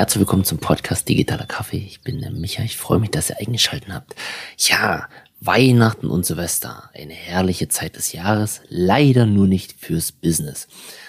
Herzlich 0.00 0.20
willkommen 0.20 0.44
zum 0.44 0.56
Podcast 0.56 1.06
Digitaler 1.10 1.44
Kaffee. 1.44 1.76
Ich 1.76 2.00
bin 2.00 2.22
der 2.22 2.30
Micha. 2.30 2.62
Ich 2.62 2.78
freue 2.78 2.98
mich, 2.98 3.10
dass 3.10 3.28
ihr 3.28 3.36
eingeschaltet 3.38 3.92
habt. 3.92 4.14
Ja, 4.56 5.10
Weihnachten 5.40 6.06
und 6.06 6.24
Silvester. 6.24 6.88
Eine 6.94 7.12
herrliche 7.12 7.68
Zeit 7.68 7.96
des 7.96 8.14
Jahres. 8.14 8.62
Leider 8.70 9.26
nur 9.26 9.46
nicht 9.46 9.74
fürs 9.78 10.10
Business. 10.10 10.68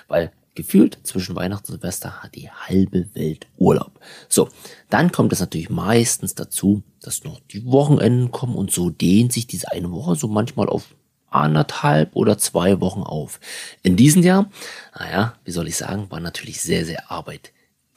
Weil 0.10 0.34
gefühlt 0.56 1.00
zwischen 1.04 1.38
Weihnachten 1.38 1.72
und 1.72 1.80
Silvester 1.80 2.22
hat 2.22 2.36
die 2.36 2.52
halbe 2.52 3.08
Welt 3.16 3.48
Urlaub. 3.58 3.98
So, 4.28 4.50
dann 4.90 5.14
kommt 5.14 5.32
es 5.32 5.40
natürlich 5.40 5.70
meistens 5.70 6.36
dazu, 6.36 6.84
dass 7.00 7.24
noch 7.24 7.40
die 7.50 7.66
Wochenenden 7.66 8.32
kommen 8.32 8.56
und 8.56 8.74
so 8.74 8.90
dehnt 8.90 9.32
sich 9.32 9.48
diese 9.48 9.72
eine 9.72 9.90
Woche 9.90 10.18
so 10.18 10.28
manchmal 10.28 10.68
auf 10.68 10.94
anderthalb 11.30 12.14
oder 12.14 12.38
zwei 12.38 12.82
Wochen 12.82 13.04
auf. 13.04 13.40
In 13.84 13.96
diesem 13.96 14.22
Jahr, 14.22 14.52
naja, 15.00 15.36
wie 15.46 15.52
soll 15.52 15.70
ich 15.70 15.78
sagen, 15.78 16.12
war 16.12 16.20
natürlich 16.20 16.60
sehr, 16.60 16.86
sehr 16.86 17.10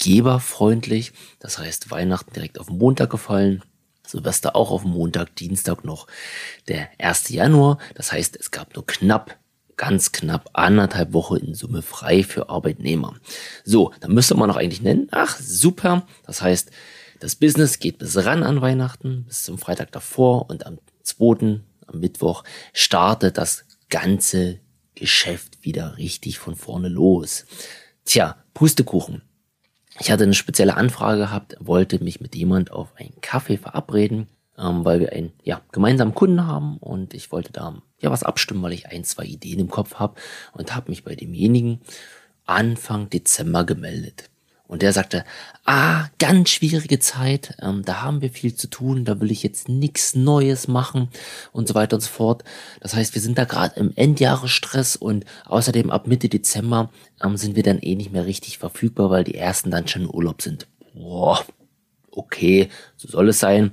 arbeitgeberfreundlich. 0.04 1.12
Das 1.38 1.58
heißt, 1.58 1.90
Weihnachten 1.90 2.32
direkt 2.32 2.58
auf 2.58 2.68
Montag 2.68 3.10
gefallen. 3.10 3.62
Silvester 4.06 4.54
auch 4.54 4.70
auf 4.70 4.84
Montag, 4.84 5.34
Dienstag 5.36 5.84
noch 5.84 6.06
der 6.68 6.88
1. 6.98 7.30
Januar. 7.30 7.78
Das 7.94 8.12
heißt, 8.12 8.36
es 8.38 8.50
gab 8.50 8.74
nur 8.74 8.86
knapp 8.86 9.38
ganz 9.76 10.12
knapp 10.12 10.50
anderthalb 10.52 11.12
Woche 11.14 11.38
in 11.38 11.54
Summe 11.54 11.82
frei 11.82 12.22
für 12.22 12.48
Arbeitnehmer. 12.48 13.16
So, 13.64 13.92
dann 14.00 14.12
müsste 14.12 14.36
man 14.36 14.48
noch 14.48 14.56
eigentlich 14.56 14.82
nennen, 14.82 15.08
ach 15.10 15.36
super, 15.40 16.06
das 16.24 16.42
heißt, 16.42 16.70
das 17.18 17.34
Business 17.34 17.80
geht 17.80 17.98
bis 17.98 18.16
ran 18.24 18.44
an 18.44 18.60
Weihnachten, 18.60 19.24
bis 19.24 19.42
zum 19.42 19.58
Freitag 19.58 19.90
davor 19.90 20.48
und 20.48 20.64
am 20.64 20.78
2 21.02 21.60
am 21.88 21.98
Mittwoch 21.98 22.44
startet 22.72 23.36
das 23.36 23.64
ganze 23.88 24.60
Geschäft 24.94 25.64
wieder 25.64 25.96
richtig 25.96 26.38
von 26.38 26.54
vorne 26.54 26.88
los. 26.88 27.44
Tja, 28.04 28.36
Pustekuchen. 28.54 29.22
Ich 30.00 30.10
hatte 30.10 30.24
eine 30.24 30.34
spezielle 30.34 30.76
Anfrage 30.76 31.18
gehabt, 31.18 31.56
wollte 31.60 32.02
mich 32.02 32.20
mit 32.20 32.34
jemand 32.34 32.72
auf 32.72 32.94
einen 32.96 33.20
Kaffee 33.20 33.56
verabreden, 33.56 34.26
ähm, 34.58 34.84
weil 34.84 35.00
wir 35.00 35.12
einen 35.12 35.32
ja, 35.42 35.60
gemeinsamen 35.72 36.14
Kunden 36.14 36.46
haben 36.46 36.78
und 36.78 37.14
ich 37.14 37.30
wollte 37.30 37.52
da 37.52 37.80
ja 38.00 38.10
was 38.10 38.24
abstimmen, 38.24 38.62
weil 38.62 38.72
ich 38.72 38.88
ein, 38.88 39.04
zwei 39.04 39.24
Ideen 39.24 39.60
im 39.60 39.70
Kopf 39.70 39.94
habe 39.94 40.20
und 40.52 40.74
habe 40.74 40.90
mich 40.90 41.04
bei 41.04 41.14
demjenigen 41.14 41.80
Anfang 42.44 43.08
Dezember 43.08 43.64
gemeldet. 43.64 44.30
Und 44.74 44.82
der 44.82 44.92
sagte, 44.92 45.24
ah, 45.66 46.08
ganz 46.18 46.50
schwierige 46.50 46.98
Zeit, 46.98 47.54
ähm, 47.62 47.84
da 47.84 48.02
haben 48.02 48.22
wir 48.22 48.30
viel 48.30 48.56
zu 48.56 48.66
tun, 48.66 49.04
da 49.04 49.20
will 49.20 49.30
ich 49.30 49.44
jetzt 49.44 49.68
nichts 49.68 50.16
Neues 50.16 50.66
machen 50.66 51.10
und 51.52 51.68
so 51.68 51.76
weiter 51.76 51.94
und 51.94 52.00
so 52.00 52.10
fort. 52.10 52.42
Das 52.80 52.92
heißt, 52.92 53.14
wir 53.14 53.22
sind 53.22 53.38
da 53.38 53.44
gerade 53.44 53.78
im 53.78 53.92
Endjahresstress 53.94 54.96
und 54.96 55.26
außerdem 55.44 55.92
ab 55.92 56.08
Mitte 56.08 56.28
Dezember 56.28 56.90
ähm, 57.22 57.36
sind 57.36 57.54
wir 57.54 57.62
dann 57.62 57.78
eh 57.78 57.94
nicht 57.94 58.10
mehr 58.10 58.26
richtig 58.26 58.58
verfügbar, 58.58 59.10
weil 59.10 59.22
die 59.22 59.36
ersten 59.36 59.70
dann 59.70 59.86
schon 59.86 60.02
im 60.02 60.10
Urlaub 60.10 60.42
sind. 60.42 60.66
Boah, 60.92 61.46
okay, 62.10 62.68
so 62.96 63.06
soll 63.06 63.28
es 63.28 63.38
sein. 63.38 63.70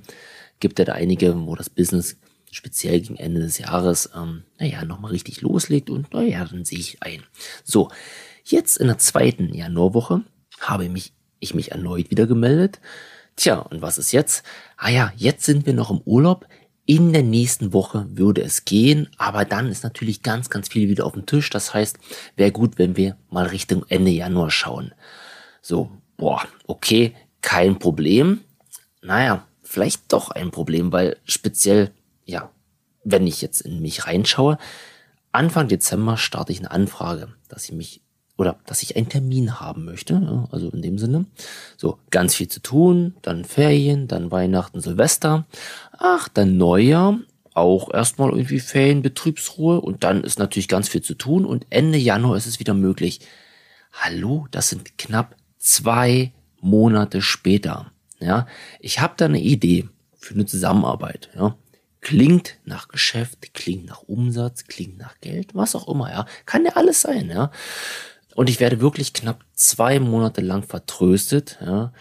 Gibt 0.59 0.77
ja 0.77 0.85
da 0.85 0.93
einige, 0.93 1.47
wo 1.47 1.55
das 1.55 1.71
Business 1.71 2.15
speziell 2.51 3.01
gegen 3.01 3.15
Ende 3.15 3.41
des 3.41 3.57
Jahres, 3.57 4.11
ähm, 4.15 4.43
naja, 4.59 4.85
nochmal 4.85 5.09
richtig 5.09 5.41
loslegt 5.41 5.89
und 5.89 6.13
naja, 6.13 6.45
dann 6.45 6.63
sehe 6.63 6.77
ich 6.77 7.01
ein. 7.01 7.23
So, 7.63 7.89
jetzt 8.43 8.77
in 8.77 8.85
der 8.85 8.99
zweiten 8.99 9.51
Januarwoche 9.51 10.21
habe 10.61 10.89
mich, 10.89 11.13
ich 11.39 11.53
mich 11.53 11.71
erneut 11.71 12.09
wieder 12.11 12.27
gemeldet. 12.27 12.79
Tja, 13.35 13.59
und 13.59 13.81
was 13.81 13.97
ist 13.97 14.11
jetzt? 14.11 14.43
Ah 14.77 14.89
ja, 14.89 15.11
jetzt 15.15 15.43
sind 15.43 15.65
wir 15.65 15.73
noch 15.73 15.91
im 15.91 16.01
Urlaub. 16.05 16.47
In 16.85 17.13
der 17.13 17.23
nächsten 17.23 17.73
Woche 17.73 18.05
würde 18.09 18.41
es 18.41 18.65
gehen, 18.65 19.07
aber 19.17 19.45
dann 19.45 19.69
ist 19.69 19.83
natürlich 19.83 20.23
ganz, 20.23 20.49
ganz 20.49 20.67
viel 20.67 20.89
wieder 20.89 21.05
auf 21.05 21.13
dem 21.13 21.25
Tisch. 21.25 21.49
Das 21.49 21.73
heißt, 21.73 21.97
wäre 22.35 22.51
gut, 22.51 22.77
wenn 22.77 22.97
wir 22.97 23.17
mal 23.29 23.45
Richtung 23.45 23.85
Ende 23.87 24.11
Januar 24.11 24.51
schauen. 24.51 24.93
So, 25.61 25.91
boah, 26.17 26.41
okay, 26.67 27.13
kein 27.41 27.79
Problem. 27.79 28.41
Naja, 29.01 29.45
vielleicht 29.63 30.11
doch 30.11 30.31
ein 30.31 30.51
Problem, 30.51 30.91
weil 30.91 31.17
speziell, 31.23 31.91
ja, 32.25 32.51
wenn 33.03 33.25
ich 33.25 33.41
jetzt 33.41 33.61
in 33.61 33.81
mich 33.81 34.05
reinschaue, 34.07 34.57
Anfang 35.31 35.67
Dezember 35.67 36.17
starte 36.17 36.51
ich 36.51 36.59
eine 36.59 36.71
Anfrage, 36.71 37.29
dass 37.47 37.65
ich 37.65 37.71
mich 37.71 38.01
oder 38.41 38.57
dass 38.65 38.81
ich 38.81 38.95
einen 38.95 39.07
Termin 39.07 39.59
haben 39.59 39.85
möchte. 39.85 40.47
Also 40.51 40.71
in 40.71 40.81
dem 40.81 40.97
Sinne. 40.97 41.25
So, 41.77 41.99
ganz 42.09 42.33
viel 42.33 42.47
zu 42.47 42.59
tun, 42.59 43.13
dann 43.21 43.45
Ferien, 43.45 44.07
dann 44.07 44.31
Weihnachten, 44.31 44.81
Silvester. 44.81 45.45
Ach, 45.97 46.27
dann 46.27 46.57
Neujahr. 46.57 47.19
Auch 47.53 47.93
erstmal 47.93 48.29
irgendwie 48.29 48.59
Ferien, 48.59 49.03
Betriebsruhe 49.03 49.79
und 49.79 50.03
dann 50.03 50.23
ist 50.23 50.39
natürlich 50.39 50.67
ganz 50.69 50.89
viel 50.89 51.01
zu 51.01 51.13
tun 51.13 51.45
und 51.45 51.67
Ende 51.69 51.97
Januar 51.97 52.37
ist 52.37 52.47
es 52.47 52.59
wieder 52.59 52.73
möglich. 52.73 53.19
Hallo, 53.91 54.47
das 54.51 54.69
sind 54.69 54.97
knapp 54.97 55.35
zwei 55.59 56.31
Monate 56.61 57.21
später. 57.21 57.91
Ja, 58.19 58.47
ich 58.79 59.01
habe 59.01 59.15
da 59.17 59.25
eine 59.25 59.41
Idee 59.41 59.89
für 60.17 60.33
eine 60.33 60.45
Zusammenarbeit. 60.45 61.29
Ja, 61.35 61.57
klingt 61.99 62.57
nach 62.63 62.87
Geschäft, 62.87 63.53
klingt 63.53 63.85
nach 63.85 64.03
Umsatz, 64.03 64.63
klingt 64.65 64.97
nach 64.97 65.19
Geld, 65.19 65.53
was 65.53 65.75
auch 65.75 65.87
immer. 65.87 66.09
Ja, 66.09 66.25
kann 66.45 66.63
ja 66.63 66.71
alles 66.75 67.01
sein. 67.01 67.29
Ja, 67.29 67.51
und 68.41 68.49
ich 68.49 68.59
werde 68.59 68.81
wirklich 68.81 69.13
knapp 69.13 69.45
zwei 69.53 69.99
Monate 69.99 70.41
lang 70.41 70.63
vertröstet, 70.63 71.59
ja, 71.61 71.93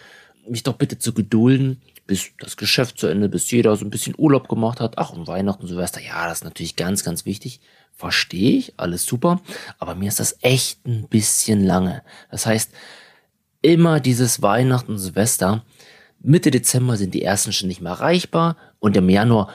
mich 0.49 0.63
doch 0.63 0.73
bitte 0.73 0.97
zu 0.97 1.13
gedulden, 1.13 1.83
bis 2.07 2.31
das 2.39 2.57
Geschäft 2.57 2.97
zu 2.97 3.05
Ende, 3.05 3.29
bis 3.29 3.51
jeder 3.51 3.75
so 3.75 3.85
ein 3.85 3.91
bisschen 3.91 4.15
Urlaub 4.17 4.47
gemacht 4.49 4.79
hat. 4.79 4.97
Ach, 4.97 5.11
und 5.11 5.27
Weihnachten, 5.27 5.67
Silvester, 5.67 6.01
ja, 6.01 6.27
das 6.27 6.39
ist 6.39 6.43
natürlich 6.43 6.75
ganz, 6.75 7.03
ganz 7.03 7.27
wichtig. 7.27 7.59
Verstehe 7.93 8.57
ich, 8.57 8.73
alles 8.77 9.05
super. 9.05 9.39
Aber 9.77 9.93
mir 9.93 10.07
ist 10.07 10.19
das 10.19 10.35
echt 10.41 10.83
ein 10.83 11.07
bisschen 11.07 11.63
lange. 11.63 12.01
Das 12.31 12.47
heißt, 12.47 12.71
immer 13.61 13.99
dieses 13.99 14.41
Weihnachten, 14.41 14.97
Silvester, 14.97 15.63
Mitte 16.21 16.49
Dezember 16.49 16.97
sind 16.97 17.13
die 17.13 17.21
ersten 17.21 17.53
schon 17.53 17.67
nicht 17.67 17.81
mehr 17.81 17.91
erreichbar 17.91 18.57
und 18.79 18.97
im 18.97 19.09
Januar 19.09 19.53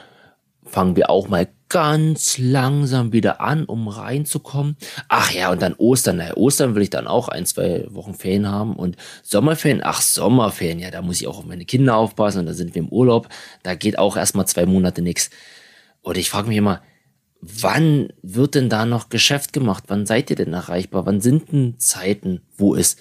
fangen 0.67 0.95
wir 0.95 1.09
auch 1.09 1.27
mal 1.27 1.47
ganz 1.69 2.37
langsam 2.37 3.11
wieder 3.11 3.41
an, 3.41 3.65
um 3.65 3.87
reinzukommen. 3.87 4.77
Ach 5.09 5.31
ja, 5.31 5.51
und 5.51 5.61
dann 5.61 5.73
Ostern. 5.73 6.17
Naja, 6.17 6.35
Ostern 6.37 6.75
will 6.75 6.83
ich 6.83 6.89
dann 6.89 7.07
auch 7.07 7.27
ein, 7.27 7.45
zwei 7.45 7.85
Wochen 7.89 8.13
Ferien 8.13 8.47
haben. 8.47 8.75
Und 8.75 8.95
Sommerferien, 9.23 9.81
ach, 9.83 10.01
Sommerferien, 10.01 10.79
ja, 10.79 10.91
da 10.91 11.01
muss 11.01 11.19
ich 11.19 11.27
auch 11.27 11.39
auf 11.39 11.45
meine 11.45 11.65
Kinder 11.65 11.97
aufpassen 11.97 12.39
und 12.39 12.45
da 12.45 12.53
sind 12.53 12.75
wir 12.75 12.81
im 12.81 12.89
Urlaub. 12.89 13.27
Da 13.63 13.75
geht 13.75 13.99
auch 13.99 14.15
erstmal 14.15 14.47
zwei 14.47 14.65
Monate 14.65 15.01
nichts. 15.01 15.29
Und 16.01 16.17
ich 16.17 16.29
frage 16.29 16.47
mich 16.47 16.57
immer, 16.57 16.81
wann 17.41 18.09
wird 18.21 18.55
denn 18.55 18.69
da 18.69 18.85
noch 18.85 19.09
Geschäft 19.09 19.51
gemacht? 19.53 19.85
Wann 19.87 20.05
seid 20.05 20.29
ihr 20.29 20.35
denn 20.35 20.53
erreichbar? 20.53 21.05
Wann 21.05 21.21
sind 21.21 21.51
denn 21.51 21.79
Zeiten, 21.79 22.41
wo 22.57 22.75
es 22.75 22.97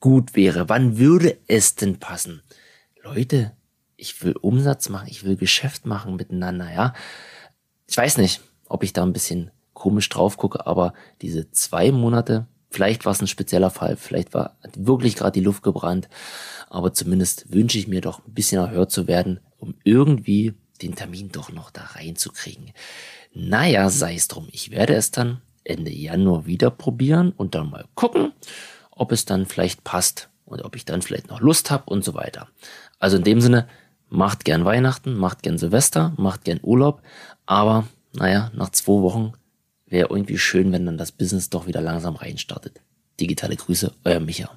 gut 0.00 0.34
wäre? 0.34 0.68
Wann 0.68 0.98
würde 0.98 1.36
es 1.46 1.76
denn 1.76 1.98
passen? 1.98 2.42
Leute, 3.02 3.52
ich 4.00 4.22
will 4.24 4.34
Umsatz 4.40 4.88
machen, 4.88 5.08
ich 5.08 5.24
will 5.24 5.36
Geschäft 5.36 5.86
machen 5.86 6.16
miteinander, 6.16 6.72
ja. 6.72 6.94
Ich 7.86 7.96
weiß 7.96 8.18
nicht, 8.18 8.40
ob 8.68 8.82
ich 8.82 8.92
da 8.92 9.02
ein 9.02 9.12
bisschen 9.12 9.50
komisch 9.74 10.08
drauf 10.08 10.36
gucke, 10.36 10.66
aber 10.66 10.94
diese 11.22 11.50
zwei 11.50 11.92
Monate, 11.92 12.46
vielleicht 12.70 13.04
war 13.04 13.12
es 13.12 13.20
ein 13.20 13.26
spezieller 13.26 13.70
Fall, 13.70 13.96
vielleicht 13.96 14.34
war 14.34 14.56
wirklich 14.74 15.16
gerade 15.16 15.32
die 15.32 15.44
Luft 15.44 15.62
gebrannt, 15.62 16.08
aber 16.68 16.92
zumindest 16.92 17.52
wünsche 17.52 17.78
ich 17.78 17.88
mir 17.88 18.00
doch 18.00 18.24
ein 18.26 18.34
bisschen 18.34 18.62
erhört 18.62 18.90
zu 18.90 19.06
werden, 19.06 19.40
um 19.58 19.74
irgendwie 19.84 20.54
den 20.82 20.94
Termin 20.94 21.30
doch 21.30 21.52
noch 21.52 21.70
da 21.70 21.82
reinzukriegen. 21.82 22.72
Naja, 23.32 23.90
sei 23.90 24.14
es 24.14 24.28
drum, 24.28 24.48
ich 24.50 24.70
werde 24.70 24.94
es 24.94 25.10
dann 25.10 25.42
Ende 25.64 25.92
Januar 25.92 26.46
wieder 26.46 26.70
probieren 26.70 27.32
und 27.32 27.54
dann 27.54 27.70
mal 27.70 27.84
gucken, 27.94 28.32
ob 28.90 29.12
es 29.12 29.24
dann 29.24 29.46
vielleicht 29.46 29.84
passt 29.84 30.30
und 30.44 30.62
ob 30.62 30.74
ich 30.74 30.84
dann 30.84 31.02
vielleicht 31.02 31.28
noch 31.28 31.40
Lust 31.40 31.70
habe 31.70 31.84
und 31.86 32.04
so 32.04 32.14
weiter. 32.14 32.48
Also 32.98 33.16
in 33.16 33.24
dem 33.24 33.40
Sinne, 33.40 33.68
macht 34.10 34.44
gern 34.44 34.64
Weihnachten, 34.64 35.14
macht 35.14 35.42
gern 35.42 35.56
Silvester, 35.56 36.12
macht 36.16 36.44
gern 36.44 36.60
Urlaub, 36.62 37.00
aber 37.46 37.86
naja, 38.12 38.50
nach 38.54 38.70
zwei 38.70 39.00
Wochen 39.02 39.32
wäre 39.86 40.10
irgendwie 40.10 40.38
schön, 40.38 40.72
wenn 40.72 40.86
dann 40.86 40.98
das 40.98 41.12
Business 41.12 41.50
doch 41.50 41.66
wieder 41.66 41.80
langsam 41.80 42.16
reinstartet. 42.16 42.80
Digitale 43.18 43.56
Grüße, 43.56 43.92
euer 44.04 44.20
Micha. 44.20 44.50